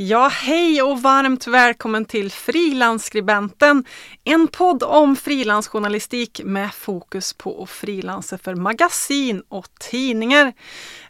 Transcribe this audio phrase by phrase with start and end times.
[0.00, 3.84] Ja, hej och varmt välkommen till Frilansskribenten,
[4.24, 10.52] en podd om frilansjournalistik med fokus på att frilansa för magasin och tidningar.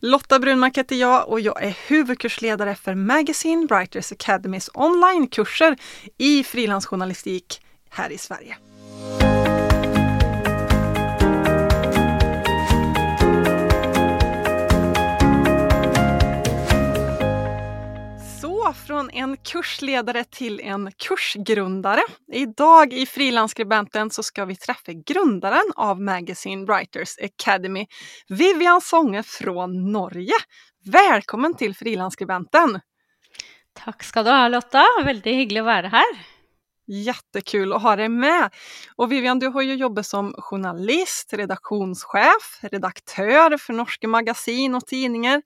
[0.00, 5.76] Lotta Brunmark heter jag och jag är huvudkursledare för Magazine Writers Academys onlinekurser
[6.18, 8.56] i frilansjournalistik här i Sverige.
[18.88, 22.00] Från en kursleder til en kursgrundare.
[22.46, 27.86] dag i Frilansskribenten så ska vi treffe gründeren av Magazine Writers Academy,
[28.28, 30.38] Vivian Songe fra Norge.
[30.86, 32.78] Velkommen til Frilansskribenten!
[33.76, 34.86] Takk skal du ha, Lotta.
[35.04, 36.14] Veldig hyggelig å være her.
[36.88, 38.56] Jättekul å ha deg med!
[38.96, 45.44] Og Vivian, du har jo jobbet som journalist, redaktionschef, redaktør for norske magasin og tidningar.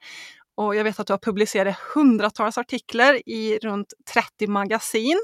[0.61, 5.21] Och jeg vet at du har publisert hundratals artikler i rundt 30 magasin,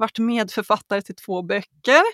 [0.00, 2.04] vært medforfatter til to bøker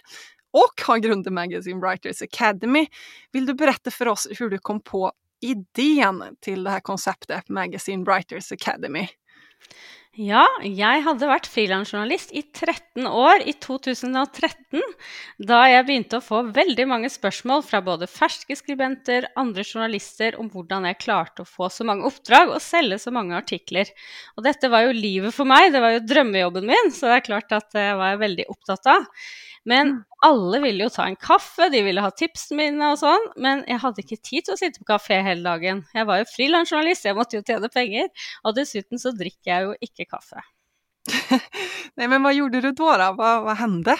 [0.53, 2.87] og har grunnet Magazine Writers Academy.
[3.33, 5.09] Vil du berette for oss hvordan du kom på
[5.43, 9.09] ideen til det her konceptet Magazine Writers Academy?
[10.21, 14.83] Ja, jeg hadde vært frilansjournalist i 13 år i 2013,
[15.49, 20.51] da jeg begynte å få veldig mange spørsmål fra både ferske skribenter, andre journalister om
[20.53, 23.89] hvordan jeg klarte å få så mange oppdrag og selge så mange artikler.
[24.37, 27.27] Og dette var jo livet for meg, det var jo drømmejobben min, så det er
[27.31, 29.09] klart at det var jeg veldig opptatt av.
[29.69, 29.93] Men
[30.27, 33.83] alle ville jo ta en kaffe, de ville ha tipsene mine og sånn, men jeg
[33.83, 35.85] hadde ikke tid til å sitte på kafé hele dagen.
[35.95, 38.11] Jeg var jo frilansjournalist, jeg måtte jo tjene penger,
[38.43, 40.43] og dessuten så drikker jeg jo ikke kaffe.
[41.99, 43.09] Nei, men hva gjorde du da?
[43.17, 43.97] Hva, hva hendte?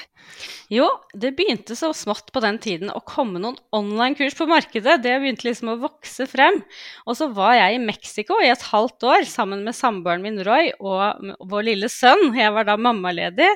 [0.73, 0.87] Jo,
[1.19, 5.01] det begynte så smått på den tiden å komme noen online-kurs på markedet.
[5.03, 6.61] Det begynte liksom å vokse frem.
[7.07, 10.71] Og så var jeg i Mexico i et halvt år sammen med samboeren min Roy
[10.79, 12.31] og vår lille sønn.
[12.39, 13.51] Jeg var da mammaledig.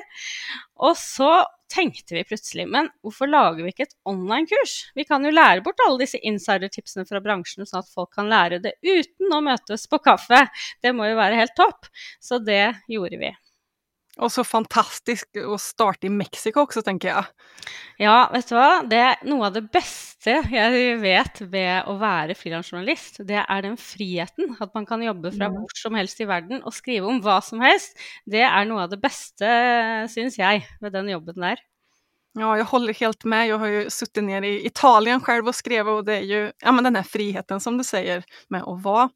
[0.83, 1.31] Og så
[1.71, 4.75] tenkte vi plutselig, men hvorfor lager vi ikke et online-kurs?
[4.97, 8.61] Vi kan jo lære bort alle disse insider-tipsene fra bransjen, sånn at folk kan lære
[8.63, 10.45] det uten å møtes på kaffe.
[10.83, 11.91] Det må jo være helt topp.
[12.23, 13.33] Så det gjorde vi.
[14.19, 17.25] Och så fantastisk å starte i Mexico også, tenker jeg.
[18.01, 18.81] Ja, vet du hva?
[18.89, 23.21] Det er noe av det beste jeg vet ved å være frilansjournalist.
[23.29, 24.55] Det er den friheten.
[24.63, 25.59] At man kan jobbe fra Mm.
[25.61, 27.93] hvor som helst i verden og skrive om hva som helst.
[28.25, 29.45] Det er noe av det beste,
[30.09, 31.57] syns jeg, ved den jobben der.
[32.37, 33.47] Ja, jeg holder helt med.
[33.49, 36.71] Jeg har jo sittet ned i Italien selv og skrevet, og det er jo ja,
[36.71, 39.09] men den friheten som du sier med å være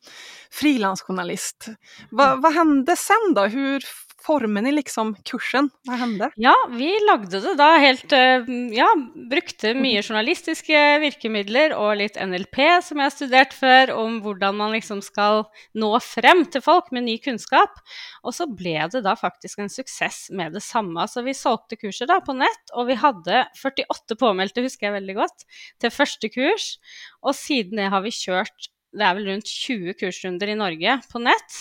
[0.49, 1.69] frilansjournalist.
[2.11, 3.47] Hva, hva hendte sen da?
[3.51, 3.81] Hur
[4.23, 5.69] formade i liksom kursen?
[5.87, 6.29] Hva hände?
[6.41, 8.87] Ja, vi lagde det da helt eh, Ja,
[9.31, 14.75] brukte mye journalistiske virkemidler og litt NLP, som jeg har studert før, om hvordan man
[14.75, 15.45] liksom skal
[15.77, 17.81] nå frem til folk med ny kunnskap.
[18.23, 21.07] Og så ble det da faktisk en suksess med det samme.
[21.09, 25.17] Så vi solgte kurset da på nett, og vi hadde 48 påmeldte, husker jeg veldig
[25.23, 25.47] godt,
[25.81, 26.75] til første kurs.
[27.21, 31.21] Og siden det har vi kjørt det er vel rundt 20 kursrunder i Norge på
[31.23, 31.59] nett.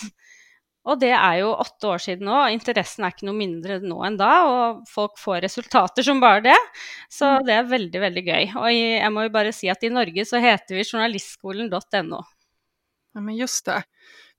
[0.89, 3.99] Og det er jo åtte år siden nå, og interessen er ikke noe mindre nå
[4.07, 4.31] enn da.
[4.49, 6.57] Og folk får resultater som bare det.
[7.11, 8.47] Så det er veldig, veldig gøy.
[8.57, 12.23] Og jeg må jo bare si at i Norge så heter vi journalistskolen.no.
[13.13, 13.83] Ja, men just det.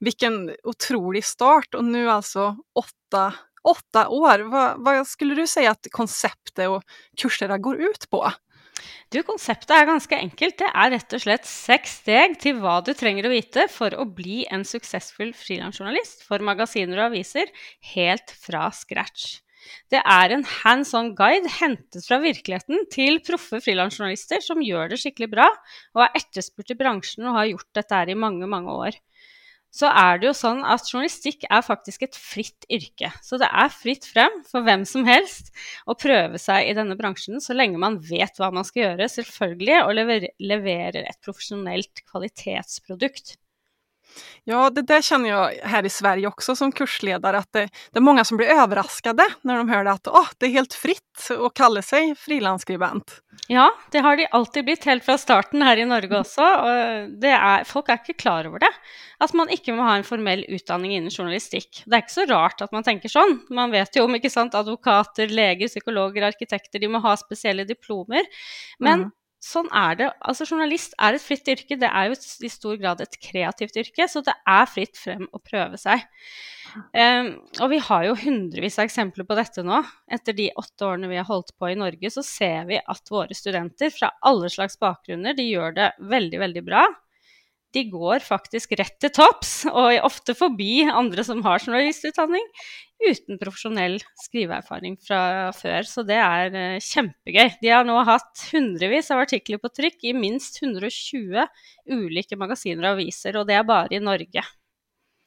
[0.03, 3.25] Hvilken utrolig start Og nå altså åtte,
[3.69, 4.47] åtte år.
[4.51, 6.81] Hva, hva, skulle du si at konseptet og
[7.21, 8.25] kurserna går ut på?
[9.13, 10.59] Du, konseptet er ganske enkelt.
[10.63, 14.09] Det er rett og slett seks steg til hva du trenger å vite for å
[14.09, 17.53] bli en suksessfull frilansjournalist for magasiner og aviser
[17.95, 19.43] helt fra scratch.
[19.93, 24.99] Det er en hands on guide hentet fra virkeligheten til proffe frilansjournalister som gjør det
[25.03, 25.49] skikkelig bra,
[25.95, 28.99] og er etterspurt i bransjen og har gjort dette her i mange, mange år.
[29.73, 33.09] Så er det jo sånn at journalistikk er faktisk et fritt yrke.
[33.25, 35.49] Så det er fritt frem for hvem som helst
[35.89, 39.79] å prøve seg i denne bransjen så lenge man vet hva man skal gjøre, selvfølgelig,
[39.87, 39.97] og
[40.53, 43.39] leverer et profesjonelt kvalitetsprodukt.
[44.45, 48.01] Ja, det där känner jag här i Sverige också som kursledare, att det, det är
[48.01, 51.83] många som blir överraskade när de hör att oh, det är helt fritt å kalle
[51.83, 53.21] seg frilansskribent.
[53.49, 56.43] Ja, det har de alltid blitt helt fra starten her i Norge også.
[56.43, 58.71] og det er, folk er ikke klar over det.
[59.23, 61.83] At man ikke må ha en formell utdanning innen journalistikk.
[61.87, 63.39] Det er ikke så rart at man tenker sånn.
[63.51, 68.27] Man vet jo om ikke sant, advokater, leger, psykologer, arkitekter, de må ha spesielle diplomer.
[68.79, 69.11] Men Mm.
[69.43, 70.09] Sånn er det.
[70.23, 71.79] Altså, journalist er et fritt yrke.
[71.81, 75.43] Det er jo i stor grad et kreativt yrke, så det er fritt frem å
[75.43, 76.05] prøve seg.
[76.97, 79.83] Um, og vi har jo hundrevis av eksempler på dette nå.
[80.13, 83.37] Etter de åtte årene vi har holdt på i Norge, så ser vi at våre
[83.37, 86.87] studenter fra alle slags bakgrunner, de gjør det veldig, veldig bra.
[87.73, 92.47] De går faktisk rett til topps, og ofte forbi andre som har journalistutdanning,
[93.03, 95.89] uten profesjonell skriveerfaring fra før.
[95.89, 97.59] Så det er uh, kjempegøy.
[97.63, 101.47] De har nå hatt hundrevis av artikler på trykk i minst 120
[101.91, 104.45] ulike magasiner og aviser, og det er bare i Norge.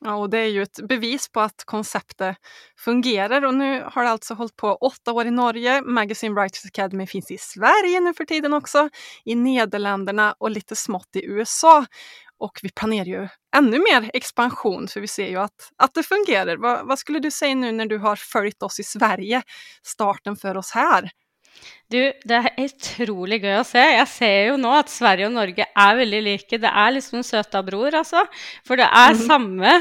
[0.03, 2.37] Ja, og det er jo et bevis på at konseptet
[2.77, 3.45] fungerer.
[3.47, 5.79] Og nå har det altså holdt på åtte år i Norge.
[5.87, 8.85] Magazine Writers Academy fins i Sverige nå for tiden også,
[9.25, 11.79] i Nederlandene og litt smått i USA.
[12.39, 16.59] Och vi planerer jo enda mer expansion for vi ser jo at, at det fungerer.
[16.59, 19.39] Hva, hva skulle du si nå når du har fulgt oss i Sverige,
[19.85, 21.07] starten for oss her?
[21.87, 23.79] Du, det er utrolig gøy å se.
[23.79, 26.59] Jeg ser jo nå at Sverige og Norge er veldig like.
[26.61, 28.25] Det er liksom søta-bror, altså.
[28.67, 29.23] For det er mhm.
[29.29, 29.75] samme,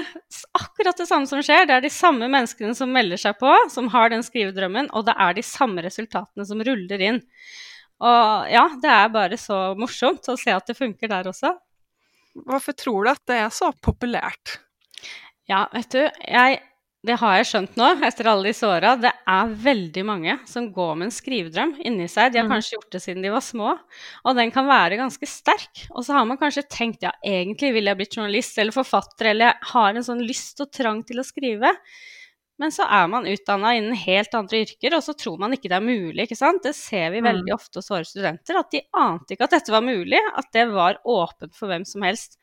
[0.60, 1.66] akkurat det samme som skjer.
[1.66, 5.16] Det er de samme menneskene som melder seg på, som har den skrivedrømmen, og det
[5.26, 7.22] er de samme resultatene som ruller inn.
[8.04, 11.54] Og ja, det er bare så morsomt å se at det funker der også.
[12.34, 14.58] Hvorfor tror du at det er så populært?
[15.50, 16.62] Ja, vet du, jeg
[17.04, 18.94] det har jeg skjønt nå, etter alle disse åra.
[18.96, 22.32] Det er veldig mange som går med en skrivedrøm inni seg.
[22.32, 22.54] De har mm.
[22.54, 23.74] kanskje gjort det siden de var små,
[24.24, 25.84] og den kan være ganske sterk.
[25.92, 29.50] Og så har man kanskje tenkt ja, egentlig vil jeg bli journalist eller forfatter, eller
[29.50, 31.74] jeg har en sånn lyst og trang til å skrive.
[32.62, 35.78] Men så er man utdanna innen helt andre yrker, og så tror man ikke det
[35.80, 36.26] er mulig.
[36.26, 36.62] ikke sant?
[36.62, 37.56] Det ser vi veldig mm.
[37.56, 41.00] ofte hos våre studenter, at de ante ikke at dette var mulig, at det var
[41.02, 42.38] åpent for hvem som helst.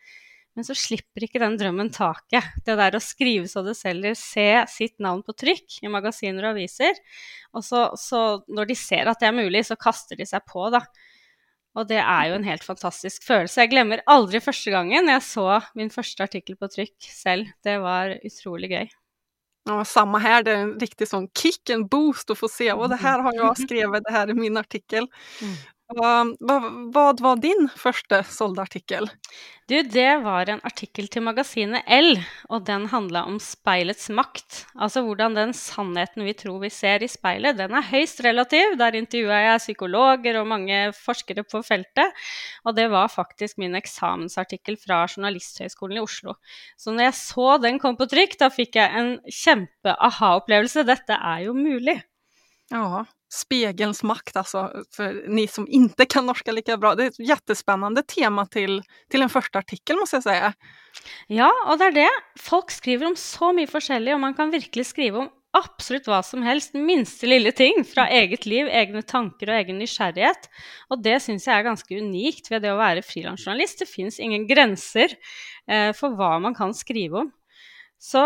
[0.51, 2.49] Men så slipper ikke den drømmen taket.
[2.67, 6.57] Det der å skrive så det selger, se sitt navn på trykk i magasiner og
[6.57, 6.99] aviser.
[7.55, 10.67] Og så, så, når de ser at det er mulig, så kaster de seg på,
[10.75, 10.83] da.
[11.79, 13.63] Og det er jo en helt fantastisk følelse.
[13.63, 17.55] Jeg glemmer aldri første gangen jeg så min første artikkel på trykk selv.
[17.63, 18.91] Det var utrolig gøy.
[19.69, 20.41] Ja, samme her.
[20.43, 22.71] Det er en riktig sånn kick, en boost å få se.
[22.73, 25.09] Og det her har jeg skrevet, det her i min artikkel.
[25.41, 25.55] Mm.
[25.91, 29.07] Hva, var din første solgte artikkel?
[29.69, 32.17] Du, det var en artikkel til magasinet L,
[32.51, 34.65] og den handla om speilets makt.
[34.75, 38.75] Altså hvordan den sannheten vi tror vi ser i speilet, den er høyst relativ.
[38.79, 42.19] Der intervjua jeg psykologer og mange forskere på feltet.
[42.65, 46.35] Og det var faktisk min eksamensartikkel fra Journalisthøgskolen i Oslo.
[46.79, 50.87] Så når jeg så den kom på trykk, da fikk jeg en kjempe aha-opplevelse.
[50.87, 51.99] Dette er jo mulig.
[52.71, 56.95] Ja, spegelns makt alltså, för ni som inte kan norska lika bra.
[56.95, 58.81] Det är ett jättespännande tema til,
[59.11, 61.05] til en første artikkel, måste jeg si.
[61.37, 62.09] Ja, og det er det.
[62.39, 66.43] Folk skriver om så mye forskjellig, og man kan virkelig skrive om absolutt hva som
[66.43, 66.75] helst.
[66.75, 70.51] Minste lille ting fra eget liv, egne tanker og egen nysgjerrighet.
[70.91, 73.83] Og det syns jeg er ganske unikt ved det å være frilansjournalist.
[73.83, 75.15] Det fins ingen grenser
[75.67, 77.31] eh, for hva man kan skrive om.
[78.01, 78.21] Så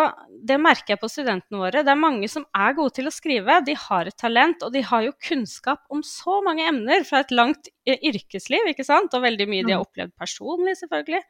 [0.48, 1.82] det merker jeg på studentene våre.
[1.84, 3.58] Det er mange som er gode til å skrive.
[3.68, 7.34] De har et talent, og de har jo kunnskap om så mange emner fra et
[7.36, 9.12] langt yrkesliv, ikke sant?
[9.12, 9.90] og veldig mye de har mm.
[9.90, 11.22] opplevd personlig, selvfølgelig.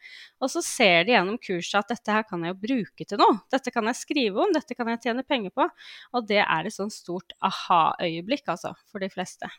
[0.45, 3.41] Og så ser de gjennom kurset at dette her kan jeg jo bruke til noe.
[3.55, 5.65] Dette kan jeg skrive om, dette kan jeg tjene penger på.
[6.13, 9.49] Og det er et sånn stort aha-øyeblikk, altså, for de fleste.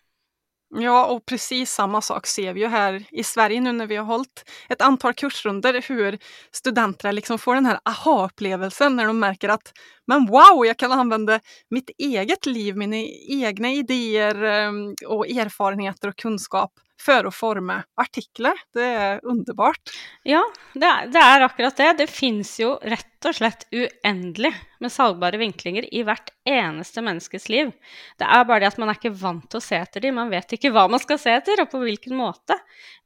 [0.78, 4.04] Ja, och precis samma sak ser vi ju här i Sverige nu när vi har
[4.04, 6.18] hållit ett antal kursrunder, hur
[6.52, 9.72] studenter liksom får den här aha-upplevelsen när de märker att
[10.10, 11.40] men wow, jeg kan anvende
[11.74, 18.56] mitt eget liv, mine egne ideer og erfaringer erfarenheter kunnskap for å forme artikler.
[18.74, 19.92] Det er underbart.
[20.24, 20.42] Ja,
[20.74, 21.90] det er, det er akkurat det.
[22.00, 27.72] Det fins jo rett og slett uendelig med salgbare vinklinger i hvert eneste menneskes liv.
[28.20, 30.16] Det er bare det at man er ikke vant til å se etter dem.
[30.18, 32.58] Man vet ikke hva man skal se etter, og på hvilken måte.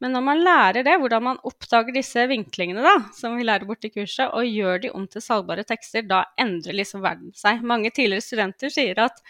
[0.03, 3.87] Men når man lærer det, hvordan man oppdager disse vinklingene, da, som vi lærer bort
[3.87, 7.63] i kurset, og gjør de om til salgbare tekster, da endrer liksom verden seg.
[7.63, 9.23] Mange tidligere studenter sier at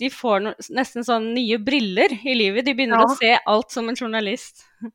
[0.00, 2.64] de får no, nesten sånn nye briller i livet.
[2.66, 3.06] De begynner ja.
[3.06, 4.66] å se alt som en journalist.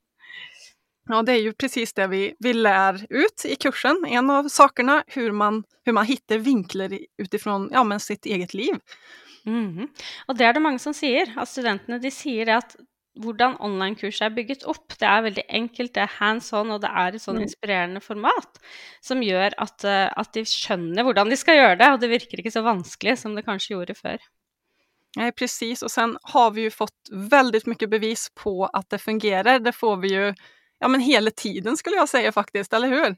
[1.08, 4.02] Ja, det er jo precis det vi, vi lär ut i kursen.
[4.12, 8.76] En av sakene, hur man, hur man hittar vinkler utifrån ja, men sitt eget liv.
[9.48, 9.88] Mm.
[10.28, 11.32] Og det er det mange som sier.
[11.40, 12.76] At studentene de sier at
[13.24, 14.96] hvordan online-kurset er bygget opp.
[15.00, 17.46] Det er veldig enkelt, det er hands on, og det er et sånn mm.
[17.48, 18.62] inspirerende format
[19.04, 22.44] som gjør at, eh, at de skjønner hvordan de skal gjøre det, og det virker
[22.44, 24.20] ikke så vanskelig som det kanskje gjorde før.
[25.18, 25.82] Nej, precis.
[25.82, 29.60] Och sen har vi ju fått väldigt mycket bevis på att det fungerar.
[29.60, 30.34] Det får vi ju
[30.80, 33.16] ja, men hele tiden, skulle jeg si, faktisk, eller hur?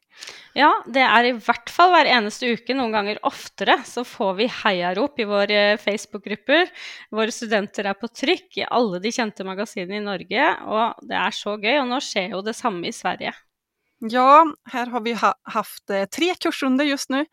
[0.56, 4.48] Ja, det er i hvert fall hver eneste uke, noen ganger oftere, så får vi
[4.62, 6.72] heiarop i våre Facebook-grupper.
[7.12, 11.36] Våre studenter er på trykk i alle de kjente magasinene i Norge, og det er
[11.36, 11.76] så gøy.
[11.82, 13.36] Og nå skjer jo det samme i Sverige.
[14.00, 17.26] Ja, her har vi ha haft eh, tre kursrunder just nu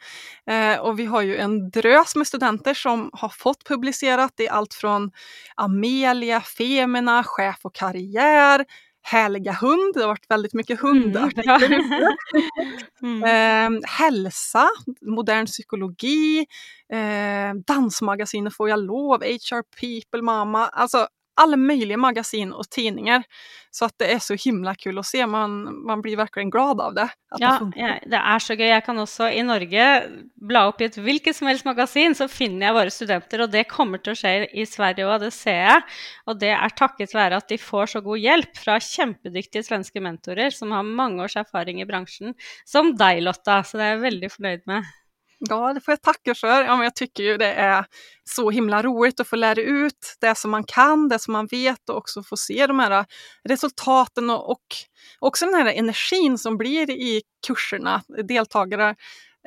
[0.50, 4.75] eh, og vi har ju en drös med studenter som har fått publicerat i allt
[4.75, 5.11] från
[5.54, 8.64] Amelia, Femina, Chef och karriär,
[9.06, 11.68] härliga hund, det har varit väldigt mycket Mm, hundartiklar bra.
[11.68, 12.16] ute.
[13.02, 13.22] Mm.
[13.75, 14.68] Eh, hälsa,
[15.02, 16.46] modern psykologi,
[16.92, 21.06] eh, dansmagasinet Får jag lov, HR People, Mamma, alltså
[21.37, 23.23] alla möjliga magasin och tidningar.
[23.71, 26.95] Så att det är så himla kul att se, man, man blir verkligen glad av
[26.95, 27.09] det.
[27.38, 28.00] Det Ja, funkar.
[28.07, 28.66] det er så gøy.
[28.71, 29.85] Jeg kan også i Norge
[30.49, 33.66] bla opp i et hvilket som helst magasin, så finner jeg våre studenter, og det
[33.69, 35.83] kommer til å skje i Sverige òg, det ser jeg.
[36.26, 40.55] Og det er takket være at de får så god hjelp fra kjempedyktige svenske mentorer
[40.57, 42.33] som har mange års erfaring i bransjen,
[42.64, 43.61] som deg, Lotta.
[43.62, 44.88] Så det er jeg veldig fornøyd med.
[45.38, 46.64] Ja, det får jag tacka för.
[46.64, 47.87] Ja, men jag tycker ju det är
[48.25, 51.88] så himla roligt att få lära ut det som man kan, det som man vet
[51.88, 53.05] och också få se de här
[53.49, 54.66] resultaten och, och
[55.21, 58.02] också den här energin som blir i kurserna.
[58.28, 58.95] Deltagare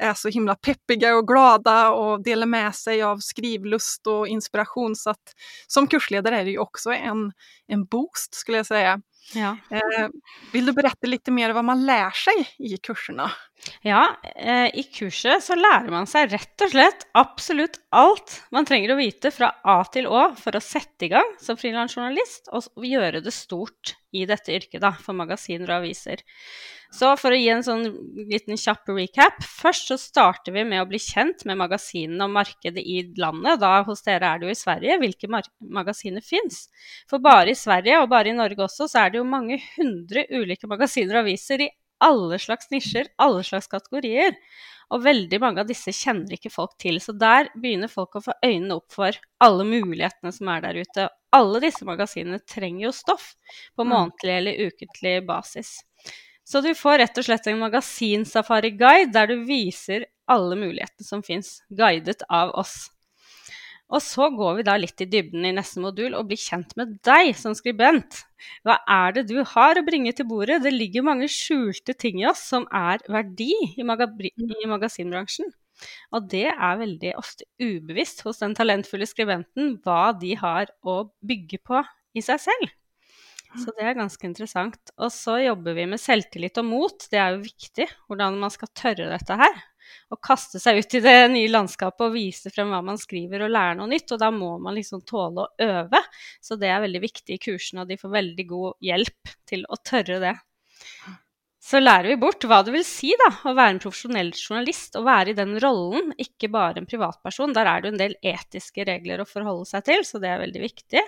[0.01, 4.95] är så himla peppiga och glada och delar med sig av skrivlust och inspiration.
[4.95, 5.33] Så att
[5.67, 7.31] som kursledare är det ju också en,
[7.67, 9.01] en boost skulle jag säga.
[9.37, 9.55] Ja.
[9.69, 10.07] Eh,
[10.53, 13.27] vil du berette litt mer hva man lærer seg i kursene?
[13.83, 18.95] Ja, eh, i kurset så lærer man seg rett og slett absolutt alt man trenger
[18.95, 23.21] å vite fra A til Å for å sette i gang som frilansjournalist og gjøre
[23.25, 26.23] det stort i dette yrket da, for magasiner og aviser.
[26.89, 27.83] Så for å gi en sånn
[28.31, 29.43] liten kjapp recap.
[29.45, 33.59] Først så starter vi med å bli kjent med magasinene og markedet i landet.
[33.61, 34.97] Da hos dere er det jo i Sverige.
[35.03, 36.63] Hvilke magasiner fins?
[37.09, 40.25] For bare i Sverige, og bare i Norge også, så er det jo mange hundre
[40.31, 41.69] ulike magasiner og aviser i
[42.03, 44.35] alle slags nisjer, alle slags kategorier.
[44.89, 46.97] Og veldig mange av disse kjenner ikke folk til.
[47.03, 51.09] Så der begynner folk å få øynene opp for alle mulighetene som er der ute.
[51.35, 53.35] Alle disse magasinene trenger jo stoff
[53.77, 53.91] på Mm.
[53.91, 55.83] månedlig eller ukentlig basis.
[56.43, 61.61] Så du får rett og slett en magasinsafari-guide der du viser alle mulighetene som fins,
[61.69, 62.89] guidet av oss.
[63.89, 66.99] Og så går vi da litt i dybden i neste modul og blir kjent med
[67.05, 68.21] deg som skribent.
[68.67, 70.61] Hva er det du har å bringe til bordet?
[70.61, 75.49] Det ligger mange skjulte ting i oss som er verdi i, magabri- i magasinbransjen.
[76.13, 81.61] Og det er veldig ofte ubevisst hos den talentfulle skribenten hva de har å bygge
[81.65, 81.81] på
[82.13, 82.75] i seg selv.
[83.57, 84.77] Så det er ganske interessant.
[85.01, 87.07] Og så jobber vi med selvtillit og mot.
[87.09, 89.55] Det er jo viktig, hvordan man skal tørre dette her.
[90.13, 93.53] Og kaste seg ut i det nye landskapet og vise frem hva man skriver og
[93.53, 94.15] lære noe nytt.
[94.15, 96.03] Og da må man liksom tåle å øve.
[96.41, 99.79] Så det er veldig viktig i kursene, og de får veldig god hjelp til å
[99.85, 100.35] tørre det.
[101.69, 105.05] Så lærer vi bort hva det vil si da, å være en profesjonell journalist og
[105.05, 107.53] være i den rollen, ikke bare en privatperson.
[107.53, 110.41] Der er det jo en del etiske regler å forholde seg til, så det er
[110.45, 111.03] veldig viktig.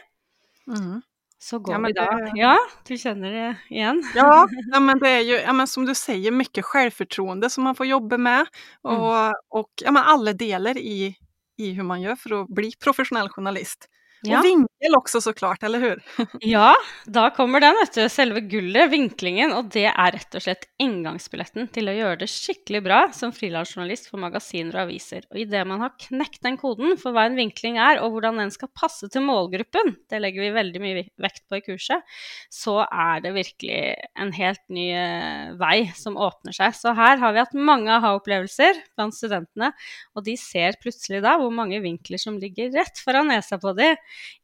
[0.69, 0.99] Mm.
[1.43, 2.57] Så går Ja, vi da det- Ja,
[2.87, 4.03] du kjenner det igjen?
[4.15, 7.75] Ja, ja, men det är ju, ja, men som du säger, mycket självförtroende som man
[7.75, 8.45] får jobba med.
[8.81, 11.15] Och, och ja, men alla delar i,
[11.57, 13.87] i hur man gör för att bli professionell journalist.
[14.21, 14.39] Ja.
[14.39, 14.45] Och
[14.81, 16.03] vinkel så klart, eller hur?
[16.41, 16.73] Ja,
[17.05, 18.09] da kommer den, vet du.
[18.09, 19.53] Selve gullet, vinklingen.
[19.53, 24.09] Og det er rett og slett inngangsbilletten til å gjøre det skikkelig bra som frilansjournalist
[24.09, 25.25] for magasiner og aviser.
[25.31, 28.53] Og idet man har knekt den koden for hva en vinkling er, og hvordan den
[28.53, 32.07] skal passe til målgruppen, det legger vi veldig mye vekt på i kurset,
[32.51, 33.81] så er det virkelig
[34.19, 36.75] en helt ny eh, vei som åpner seg.
[36.77, 39.71] Så her har vi hatt mange aha-opplevelser blant studentene,
[40.15, 43.97] og de ser plutselig da hvor mange vinkler som ligger rett foran nesa på dem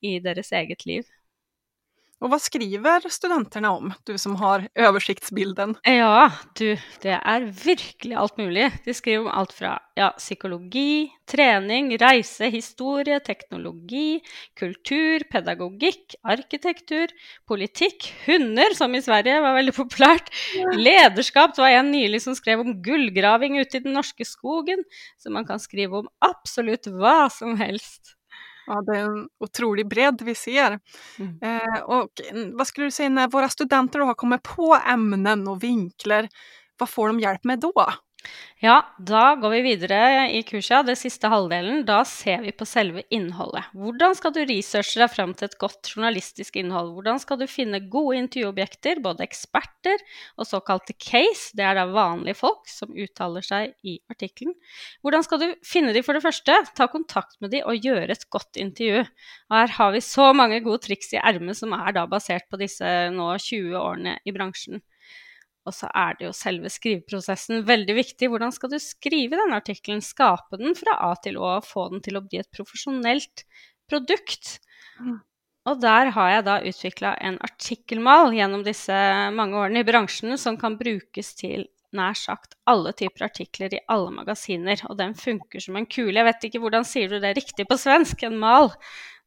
[0.05, 1.07] i deres eget liv.
[2.17, 3.91] Og hva skriver studentene om?
[4.09, 5.75] Du som har oversiktsbilden?
[5.85, 6.71] Ja, du,
[7.03, 8.71] det er virkelig alt mulig.
[8.87, 14.23] De skriver om alt fra ja, psykologi, trening, reise, historie, teknologi,
[14.57, 17.13] kultur, pedagogikk, arkitektur,
[17.45, 20.33] politikk, hunder, som i Sverige var veldig populært,
[20.73, 21.53] lederskap.
[21.53, 24.81] Det var en nylig som skrev om gullgraving ute i den norske skogen.
[25.21, 28.17] Så man kan skrive om absolutt hva som helst.
[28.67, 30.79] Ja, det är en otrolig bredd vi ser.
[31.19, 31.39] Mm.
[31.41, 32.09] Eh, och
[32.53, 36.27] vad skulle du säga när våra studenter har kommit på ämnen och vinklar,
[36.79, 37.73] vad får de hjälp med då?
[38.57, 39.97] Ja, da går vi videre
[40.33, 41.83] i kurset, det siste halvdelen.
[41.85, 43.67] Da ser vi på selve innholdet.
[43.77, 46.89] Hvordan skal du researche deg frem til et godt journalistisk innhold?
[46.95, 50.01] Hvordan skal du finne gode intervjuobjekter, både eksperter
[50.41, 54.57] og såkalte case, det er da vanlige folk som uttaler seg i artikkelen.
[55.05, 56.57] Hvordan skal du finne de for det første?
[56.73, 59.05] Ta kontakt med de og gjøre et godt intervju.
[59.51, 62.57] Og her har vi så mange gode triks i ermet som er da basert på
[62.57, 64.81] disse nå 20 årene i bransjen.
[65.67, 68.31] Og så er det jo selve skriveprosessen veldig viktig.
[68.31, 70.03] Hvordan skal du skrive denne artikkelen?
[70.05, 73.43] Skape den fra A til Å, få den til å bli et profesjonelt
[73.91, 74.57] produkt.
[75.03, 75.17] Mm.
[75.67, 78.95] Og der har jeg da utvikla en artikkelmal gjennom disse
[79.35, 84.13] mange årene i bransjen som kan brukes til nær sagt alle typer artikler i alle
[84.15, 84.79] magasiner.
[84.87, 86.15] Og den funker som en kule.
[86.15, 88.23] Jeg vet ikke hvordan sier du det riktig på svensk?
[88.27, 88.71] En mal?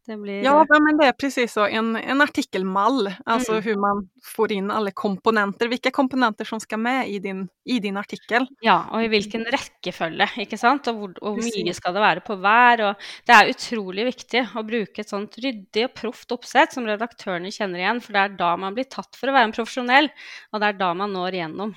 [0.06, 3.62] Blir Ja, men det är precis så, en, en artikelmall, alltså Mm.
[3.62, 7.96] hur man får in alle komponenter, hvilke komponenter som skal med i din, i din
[7.96, 8.46] artikkel.
[8.60, 10.88] Ja, og i hvilken rekkefølge, ikke sant.
[10.88, 12.82] Og hvor, hvor mye skal det være på hver.
[12.88, 17.52] Og det er utrolig viktig å bruke et sånt ryddig og proft oppsett som redaktørene
[17.52, 20.10] kjenner igjen, for det er da man blir tatt for å være en profesjonell,
[20.52, 21.74] og det er da man når igjennom.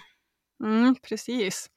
[0.64, 1.68] Mm, precis.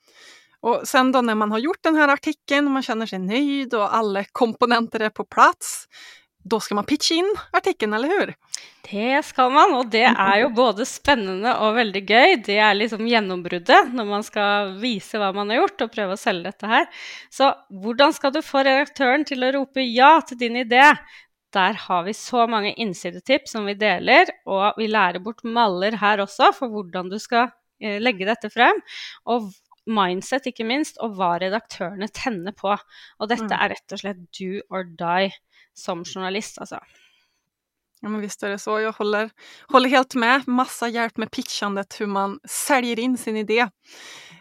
[0.62, 4.24] Og sen da når man har gjort denne artikkelen, man kjenner seg nøyd, og alle
[4.32, 5.84] komponenter er på plats,
[6.46, 8.34] då skal man pitche inn artikkelen, eller hur?
[8.86, 12.36] Det skal man, og det er jo både spennende og veldig gøy.
[12.46, 16.20] Det er liksom gjennombruddet når man skal vise hva man har gjort og prøve å
[16.20, 16.86] selge dette her.
[17.34, 17.50] Så
[17.82, 20.84] hvordan skal du få redaktøren til å rope ja til din idé?
[21.56, 26.22] Der har vi så mange innsidetips som vi deler, og vi lærer bort maller her
[26.22, 27.48] også for hvordan du skal
[27.82, 28.78] eh, legge dette frem.
[29.26, 29.50] Og
[29.86, 32.72] mindset, ikke minst, og hva redaktørene tenner på.
[33.20, 33.58] Og dette Mm.
[33.62, 35.30] er rett og slett do or die
[35.78, 36.80] som journalist, altså.
[38.00, 38.80] Ja, men visst är det så.
[38.80, 39.30] Jag håller,
[39.68, 40.48] håller helt med.
[40.48, 43.68] Massa hjälp med pitchandet, hur man säljer in sin idé.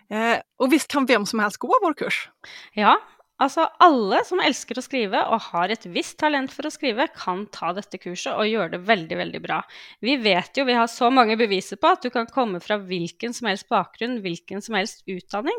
[0.10, 2.30] Eh, och visst kan vem som helst gå vår kurs?
[2.74, 3.00] Ja,
[3.38, 7.46] altså alle som elsker å skrive og har et visst talent for å skrive, kan
[7.52, 9.62] ta dette kurset og gjøre det veldig, veldig bra.
[10.04, 13.34] Vi vet jo, vi har så mange beviser på at du kan komme fra hvilken
[13.34, 15.58] som helst bakgrunn, hvilken som helst utdanning.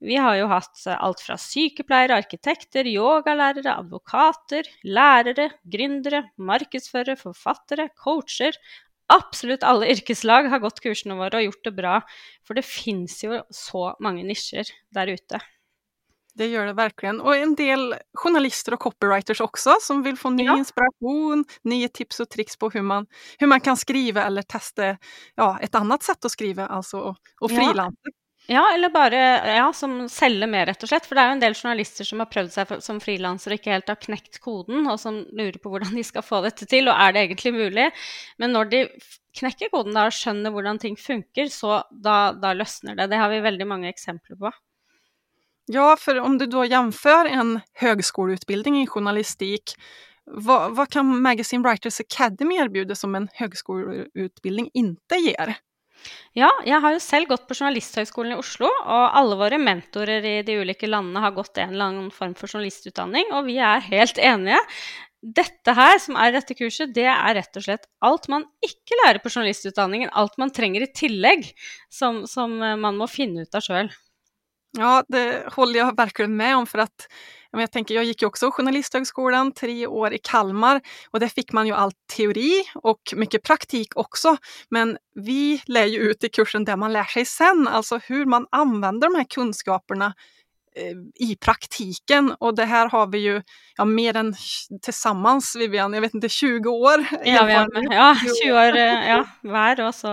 [0.00, 7.88] Vi har jo hatt eh, alt fra sykepleiere, arkitekter, yogalærere, advokater, lærere, gründere, markedsførere, forfattere,
[7.96, 8.58] coacher.
[9.12, 11.98] Absolutt alle yrkeslag har gått kursene våre og gjort det bra.
[12.44, 15.40] For det fins jo så mange nisjer der ute.
[16.36, 17.14] Det gjør det virkelig.
[17.24, 17.86] Og en del
[18.20, 20.58] journalister og copywriters også, som vil få ny Ja.
[20.60, 23.06] inspirasjon, nye tips og triks på hvordan man,
[23.40, 24.98] man kan skrive eller teste
[25.38, 28.12] ja, et annet sett å skrive, altså å frilanse.
[28.12, 28.18] Ja.
[28.48, 29.18] Ja, eller bare
[29.56, 31.06] ja, som selger mer, rett og slett.
[31.08, 33.58] For det er jo en del journalister som har prøvd seg for- som frilansere og
[33.60, 36.86] ikke helt har knekt koden, og som lurer på hvordan de skal få dette til,
[36.88, 37.88] og er det egentlig mulig?
[38.38, 38.84] Men når de
[39.36, 43.10] knekker koden da og skjønner hvordan ting funker, så da, da løsner det.
[43.10, 44.54] Det har vi veldig mange eksempler på.
[45.66, 49.74] Ja, for om du da jämför en högskoleutbildning i journalistik,
[50.26, 55.56] hva, hva kan Magazine Writers Academy erbjude som en högskoleutbildning ikke ger?
[56.36, 60.36] Ja, jeg har jo selv gått på Journalisthøgskolen i Oslo, og alle våre mentorer i
[60.46, 64.20] de ulike landene har gått en eller annen form for journalistutdanning, og vi er helt
[64.20, 64.60] enige.
[65.26, 69.18] Dette her, som er dette kurset, det er rett og slett alt man ikke lærer
[69.24, 70.12] på journalistutdanningen.
[70.12, 71.48] Alt man trenger i tillegg,
[71.90, 73.90] som, som eh, man må finne ut av sjøl.
[74.78, 77.08] Ja, det håller jag verkligen med om för att
[77.50, 81.66] jag, tänker, jag gick ju också Journalisthögskolan tre år i Kalmar och där fick man
[81.66, 84.36] ju all teori och mycket praktik också.
[84.68, 88.46] Men vi lär ju ut i kursen det man lär sig sen, alltså hur man
[88.50, 90.14] använder de här kunskaperna
[91.14, 92.32] i praktiken.
[92.38, 93.42] Och det här har vi ju
[93.76, 94.34] ja, mer än
[94.82, 97.04] tillsammans, Vivian, jag vet inte, 20 år.
[97.24, 100.08] Ja, vi har, ja, 20 år eh, ja, hver, og så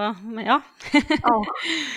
[0.46, 0.62] ja.
[1.24, 1.44] Ja,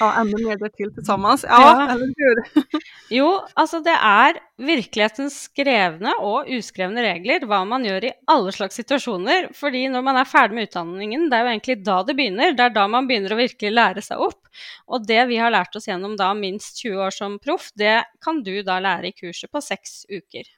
[0.01, 1.45] ja, enda mer til tillsammans.
[1.49, 1.93] Ja, Ja.
[1.93, 2.63] eller hur?
[3.11, 8.79] Jo, altså det er virkelighetens skrevne og uskrevne regler hva man gjør i alle slags
[8.79, 9.51] situasjoner.
[9.55, 12.55] Fordi når man er ferdig med utdanningen, det er jo egentlig da det begynner.
[12.57, 14.41] Det er da man begynner å virkelig lære seg opp.
[14.89, 18.41] Og det vi har lært oss gjennom da minst 20 år som proff, det kan
[18.47, 20.49] du da lære i kurset på seks uker.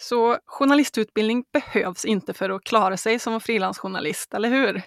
[0.00, 4.82] Så journalistutbildning behövs inte för att klara sig som frilansjournalist, eller hur?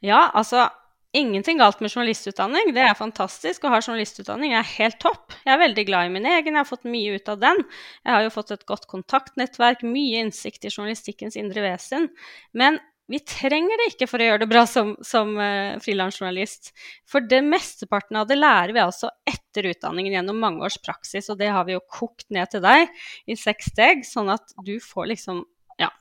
[0.00, 0.70] Ja, altså
[1.12, 2.74] ingenting galt med journalistutdanning.
[2.74, 3.64] Det er fantastisk.
[3.64, 5.34] Å ha journalistutdanning er helt topp.
[5.44, 7.62] Jeg er veldig glad i min egen, jeg har fått mye ut av den.
[8.04, 12.10] Jeg har jo fått et godt kontaktnettverk, mye innsikt i journalistikkens indre vesen.
[12.52, 16.72] Men vi trenger det ikke for å gjøre det bra som, som uh, frilansjournalist.
[17.08, 21.38] For det mesteparten av det lærer vi altså etter utdanningen gjennom mange års praksis, og
[21.42, 22.90] det har vi jo kokt ned til deg
[23.30, 25.44] i seks steg, sånn at du får liksom,
[25.78, 25.92] ja,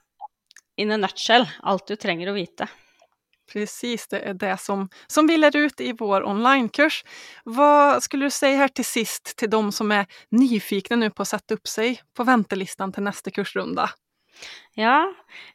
[0.81, 2.69] in a nutshell, alt du trenger å vite.
[3.51, 7.03] Precis, det är det som, som vi lär ut i vår onlinekurs.
[7.43, 11.27] Vad skulle du säga här till sist till de som är nyfikna nu på att
[11.27, 13.89] sätta upp sig på väntelistan till nästa kursrunda?
[14.75, 15.05] Ja,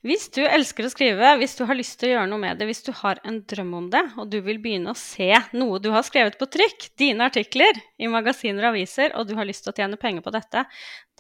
[0.01, 2.65] hvis du elsker å skrive, hvis du har lyst til å gjøre noe med det,
[2.71, 5.91] hvis du har en drøm om det, og du vil begynne å se noe du
[5.93, 9.75] har skrevet på trykk, dine artikler i magasiner og aviser, og du har lyst til
[9.75, 10.65] å tjene penger på dette,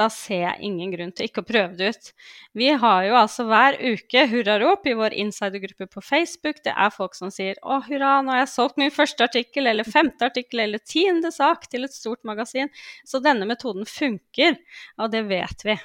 [0.01, 2.11] da ser jeg ingen grunn til ikke å prøve det ut.
[2.57, 6.64] Vi har jo altså hver uke hurrarop i vår insidergruppe på Facebook.
[6.64, 9.85] Det er folk som sier 'Å, hurra, nå har jeg solgt min første artikkel', eller
[9.85, 12.73] femte artikkel, eller tiende sak til et stort magasin.
[13.05, 14.57] Så denne metoden funker,
[14.96, 15.77] og det vet vi.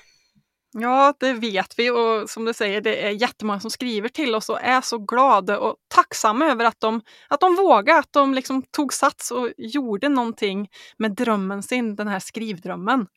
[0.78, 4.50] Ja, det vet vi och som du säger, det är jättemånga som skriver till oss
[4.50, 8.62] och är så glada och tacksamma över att de, att de vågade, att de liksom
[8.62, 13.08] tog sats och gjorde någonting med drömmen sin, den här skrivdrømmen.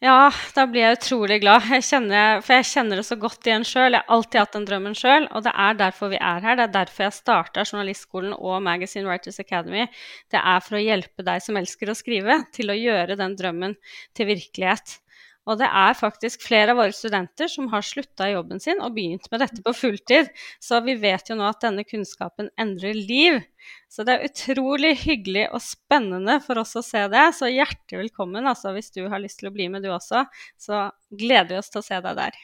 [0.00, 1.64] Ja, da blir jeg utrolig glad.
[1.72, 3.96] Jeg kjenner, for jeg kjenner det så godt igjen sjøl.
[3.96, 6.60] Jeg har alltid hatt den drømmen sjøl, og det er derfor vi er her.
[6.60, 9.88] Det er derfor jeg starta Journalistskolen og Magazine Writers Academy.
[10.30, 13.76] Det er for å hjelpe deg som elsker å skrive, til å gjøre den drømmen
[14.14, 15.00] til virkelighet.
[15.48, 18.92] Og det er faktisk flere av våre studenter som har slutta i jobben sin og
[18.98, 20.28] begynt med dette på fulltid.
[20.60, 23.40] Så vi vet jo nå at denne kunnskapen endrer liv.
[23.88, 27.24] Så det er utrolig hyggelig og spennende for oss å se det.
[27.38, 30.26] Så hjertelig velkommen altså, hvis du har lyst til å bli med du også.
[30.60, 32.38] Så gleder vi oss til å se deg der.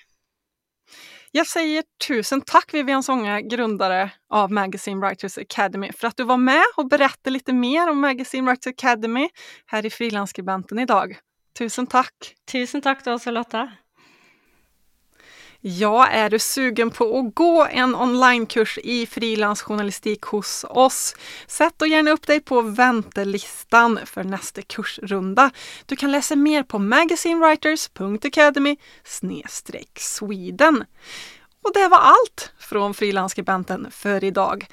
[1.35, 6.38] Jeg sier tusen takk, Vivian Songe, grundare av Magazine Writers Academy, for at du var
[6.38, 9.27] med og berättade litt mer om Magazine Writers Academy
[9.75, 11.17] her i Frilansskribenten idag.
[11.59, 12.35] Tusen takk.
[12.51, 13.69] Tusen takk du også, Lotta.
[15.67, 21.17] Ja, är du sugen på att gå en onlinekurs i frilansjournalistik hos oss?
[21.47, 25.51] Sätt då gärna upp dig på väntelistan för nästa kursrunda.
[25.87, 28.77] Du kan läsa mer på magazinewriters.academy
[29.99, 30.85] Sweden.
[31.64, 34.66] Och det var allt från Frilansskribenten för idag.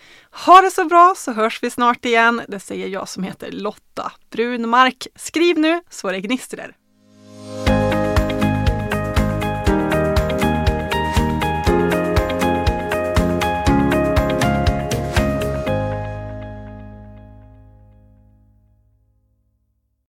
[0.45, 2.41] Ha det så bra så hörs vi snart igen.
[2.47, 5.07] Det säger jag som heter Lotta Brunmark.
[5.15, 6.75] Skriv nu så det gnistrar.